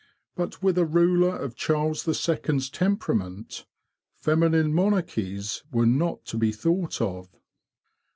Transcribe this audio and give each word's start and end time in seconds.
But 0.35 0.63
with 0.63 0.79
a 0.79 0.85
ruler 0.87 1.35
of 1.37 1.55
Charles 1.55 2.05
the 2.05 2.15
Second's 2.15 2.71
temperament, 2.71 3.67
feminine 4.15 4.73
monarchies 4.73 5.61
were 5.71 5.85
not 5.85 6.25
to 6.25 6.39
be 6.39 6.51
thought 6.51 6.99
of. 6.99 7.29